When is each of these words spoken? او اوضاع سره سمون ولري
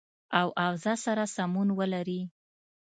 او 0.39 0.47
اوضاع 0.67 0.97
سره 1.05 1.23
سمون 1.35 1.67
ولري 1.79 2.21